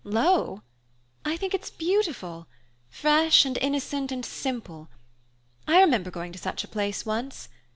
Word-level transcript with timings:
"Low? 0.03 0.63
I 1.23 1.37
think 1.37 1.53
it's 1.53 1.69
beautiful 1.69 2.47
fresh 2.89 3.45
and 3.45 3.55
innocent 3.59 4.11
and 4.11 4.25
simple. 4.25 4.89
I 5.67 5.79
remember 5.79 6.09
going 6.09 6.31
to 6.31 6.39
such 6.39 6.63
a 6.63 6.67
place 6.67 7.05
once. 7.05 7.49